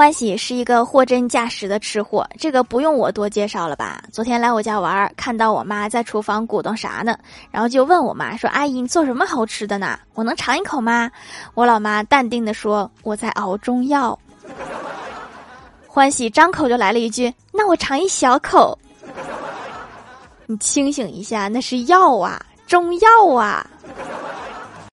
[0.00, 4.02] 欢喜是一个货真价实的吃货，这个不用我多介绍了吧？
[4.10, 7.18] 昨天来我家玩，看到我妈在厨房鼓捣啥呢，
[7.50, 9.98] 然后就问我妈说：‘阿姨，你做什么好吃的呢？
[10.14, 11.10] 我能尝一口吗？’
[11.52, 14.18] 我老妈淡定地说：‘我在熬中药。’
[15.86, 18.78] 欢喜张口就来了一句：‘那我尝一小口，
[20.46, 23.68] 你清醒一下，那是药啊，中药啊。’